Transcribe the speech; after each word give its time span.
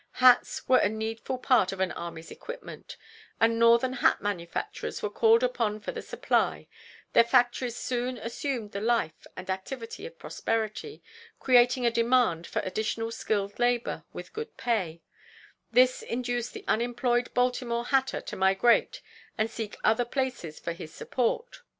Hats 0.13 0.67
were 0.67 0.79
a 0.79 0.89
needful 0.89 1.37
part 1.37 1.71
of 1.71 1.79
an 1.79 1.91
army's 1.91 2.31
equipment, 2.31 2.97
and 3.39 3.59
Northern 3.59 3.93
hat 3.93 4.19
manufacturers 4.19 5.03
were 5.03 5.11
called 5.11 5.43
upon 5.43 5.79
for 5.79 5.91
the 5.91 6.01
supply; 6.01 6.67
their 7.13 7.23
factories 7.23 7.75
soon 7.77 8.17
assumed 8.17 8.71
the 8.71 8.81
life 8.81 9.27
and 9.37 9.47
activity 9.47 10.07
of 10.07 10.17
prosperity, 10.17 11.03
creating 11.39 11.85
a 11.85 11.91
demand 11.91 12.47
for 12.47 12.63
additional 12.63 13.11
skilled 13.11 13.59
labor 13.59 14.03
with 14.11 14.33
good 14.33 14.57
pay; 14.57 15.03
this 15.71 16.01
induced 16.01 16.53
the 16.53 16.65
unemployed 16.67 17.31
Baltimore 17.35 17.85
hatter 17.85 18.21
to 18.21 18.35
migrate 18.35 19.03
and 19.37 19.51
seek 19.51 19.77
other 19.83 20.03
places 20.03 20.59
for 20.59 20.73
his 20.73 20.91
support. 20.91 21.61